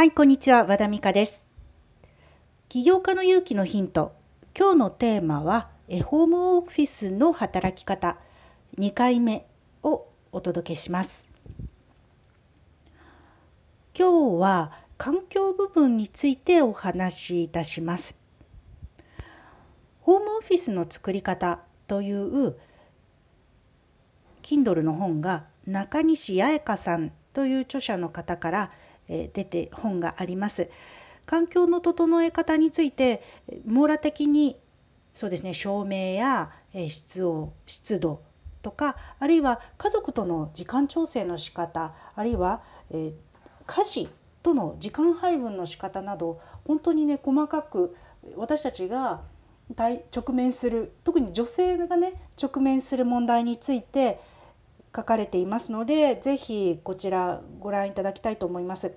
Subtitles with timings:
[0.00, 0.64] はい、こんにちは。
[0.64, 1.44] 和田美香です。
[2.70, 4.14] 起業家の勇気のヒント。
[4.58, 8.16] 今日のテーマは、えホームオフィスの働き方
[8.78, 9.46] 2回目
[9.82, 11.26] をお届けします。
[13.94, 18.18] 今日は環境部分についてお話しいたします。
[20.00, 22.56] ホームオフィスの作り方という
[24.40, 28.70] Kindle の本が中西八重香さんという著者の方から
[29.10, 30.70] え出て本があります。
[31.26, 33.22] 環境の整え方について
[33.66, 34.56] 網羅的に
[35.12, 36.50] そうですね照明や
[36.88, 38.22] 室温湿度
[38.62, 43.14] とかあるいは家族との時間調整の仕方あるいは、えー
[43.70, 44.08] 家事
[44.42, 47.96] との時間配分の仕方など本当にね細かく
[48.36, 49.22] 私たちが
[49.76, 54.18] 直面する特に女性がね直面する問題について
[54.94, 58.94] 書かれていますのでぜひこちらご覧いただきたいと思います。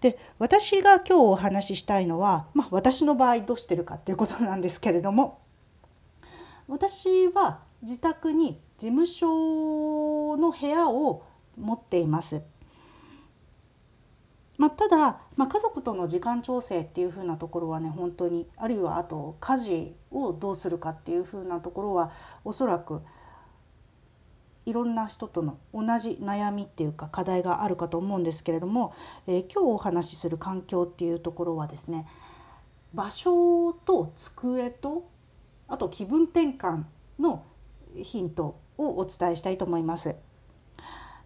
[0.00, 5.40] で私が今日お話ししたいのは、まあ、私の場合どうしてるかっていうことなんですけれども
[6.68, 11.24] 私は自宅に事務所の部屋を
[11.56, 12.42] 持っています。
[14.56, 22.10] まあ、ただ、まあ、家族との時間調整っていう風なところはね本当にあるいはあと家事をどうするかっていう風なところは
[22.44, 23.02] おそらく
[24.68, 28.92] いろんな人との同じ悩みっていうか課題があるかと思うんですけれども、
[29.26, 32.06] えー今日お話しする環境っていうところはですね
[32.92, 35.08] 場所と机と
[35.68, 36.82] あと気分転換
[37.18, 37.44] の
[37.96, 40.14] ヒントをお伝えしたいと思います。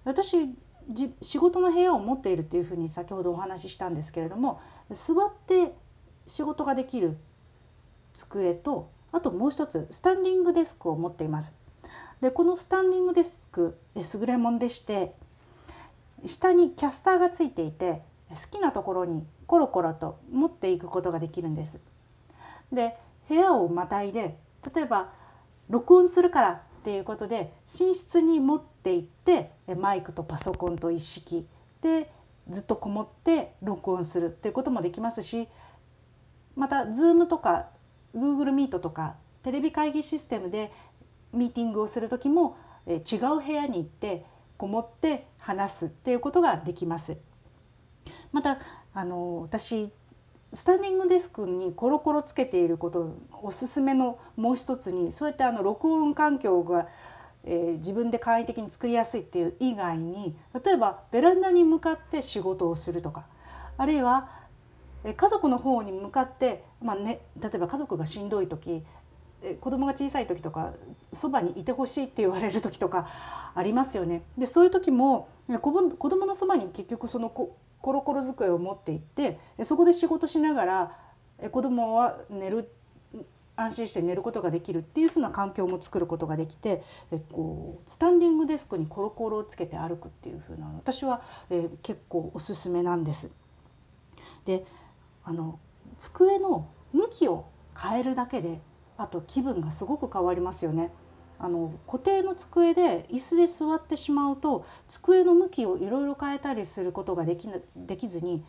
[0.04, 0.54] 私
[0.88, 5.74] じ仕事の部屋を持っているっていうふうに先ほどお話ししたんですけれども座って
[6.26, 7.16] 仕事ができる
[8.14, 11.61] 机とあともう一つスタンディングデスクを持っています。
[12.22, 15.12] でこのスタンディングデスク優れもんでして
[16.24, 21.80] 下にキャスターがついていて好きなところにコロコロと持っていくことができるんです。
[22.72, 22.96] で
[23.28, 24.38] 部屋をまたいで
[24.72, 25.12] 例えば
[25.68, 31.46] 録音するからっていうことで寝室に持って行ってマイクとパソコンと一式
[31.82, 32.08] で
[32.48, 35.48] ずっとこもって録音するっていうこともできますし
[36.54, 37.66] また Zoom とか
[38.14, 40.72] Google Meet とかテレビ会議システムで
[41.32, 42.56] ミーティングをする時も
[42.86, 44.24] え違う部屋に行って
[44.56, 47.16] こもって話すっていうことができます。
[48.32, 48.58] また
[48.94, 49.90] あの私
[50.52, 56.88] スタンディングデスクにコロコロつけていることおすすめのもう一つにそうやってあの録音環境が、
[57.44, 63.24] えー自分で簡易的に作りやすいっていう以外に例えばベランダに向かって仕事をするとか
[63.76, 64.28] あるいは
[65.04, 68.84] 家族の方に向かって、まあね、例えば家族がしんどい時
[69.60, 70.72] 子供が小さい時とか
[71.12, 73.08] そばにいてほしいって言われる時とか
[73.54, 74.22] ありますよね。
[74.38, 75.28] でそういう時も
[75.60, 80.98] 子ぼ子供のそばに結局そのココロコロ机を持って行ってえそこで仕事しながら
[81.38, 82.70] え子供は寝る
[83.56, 93.28] 安心して寝ることができるっていうふうな環境も作ることができてえこうスタンディングデスクにコロコロをつけて歩くっていうふうな私は、え結構おすすめなんです。
[94.44, 94.64] で
[95.24, 95.58] あの
[95.98, 98.60] 机の向きを変えるだけで
[99.02, 100.92] あと気分がすごく変わりますよね。
[101.38, 108.44] あの固定の机で椅子で座ってしまうと机の向きをいろいろ変えたりすることができできずに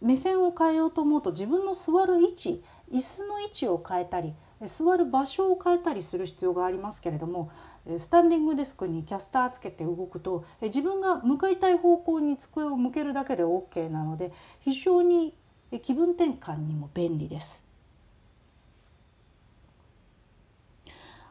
[0.00, 4.34] 目線を変えようと思うと自分の座る位置椅子の位置を変えたり
[4.66, 7.50] 座る場所を変えたりする必要がありますけれども
[7.98, 15.34] スタンディングデスクにキャスターつけて動くと自分が向かいたい方向に机を向けるだけで OK なので非常に
[15.82, 17.67] 気分転換にも便利です。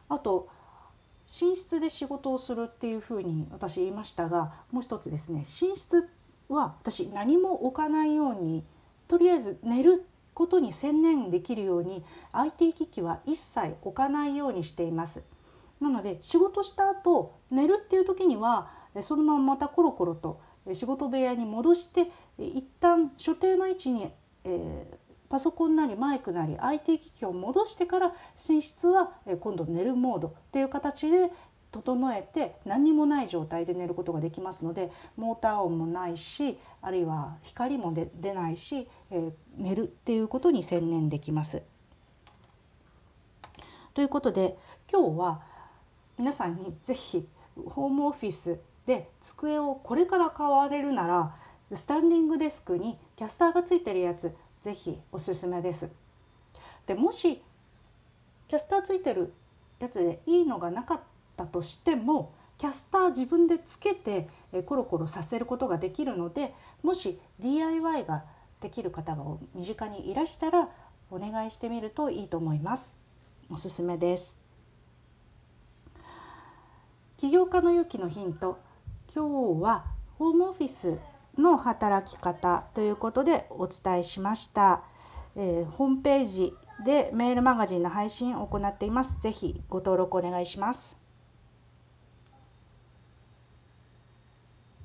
[0.08, 0.48] あと
[1.26, 6.08] 寝室で仕事をするっていうふうに私言いましたがもう一つですね寝室
[6.48, 8.64] は私何も置かないように
[9.08, 15.22] とりあえず寝ることに専念できるように IT 機器は一切置かないようにしています。
[15.80, 18.70] なので仕事した後寝るっていう時には
[19.00, 20.40] そのまままたコロコロと
[20.72, 24.10] 仕事部屋に戻してえ一旦所定の位置に、
[24.44, 28.14] えーパソコンなりマイクなり IT 機器を戻してから
[28.48, 31.30] 寝室は今度寝るモードっていう形で
[31.70, 41.62] 整えて何にもない状態で寝ることができますのでモーター音もないしあるいは光も出出ないし、えー寝るっていうことに専念できます。
[43.92, 44.56] ということで
[44.88, 45.42] 今日は
[46.16, 47.26] 皆さんにぜひ
[47.66, 51.34] ホームオフィスで机をこれから買われるなら
[51.74, 54.32] スタンディングデスクにキャスターがついてるやつ
[54.68, 55.88] ぜひおすすめです。
[56.86, 57.42] でもし
[58.48, 59.32] キャスターついてる
[59.78, 61.00] やつでいいのがなかっ
[61.38, 64.28] たとしてもキャスター自分でつけて
[64.66, 68.24] コロコロさせることができるのでもし DIY が
[68.60, 69.24] できる方が
[69.54, 70.68] 身近にいらしたら
[71.10, 72.90] お願いしてみるといいと思います。
[73.50, 74.36] おすすめです。
[77.16, 78.58] 起業家の勇気のヒント
[79.14, 79.86] 今日は
[80.18, 80.98] ホームオフィス
[81.38, 84.82] の働き方ということでお伝えしました、
[85.36, 86.54] えー、ホームページ
[86.84, 89.16] でメールマガジンの配信を行っています。
[89.20, 90.97] ぜひご登録お願いします。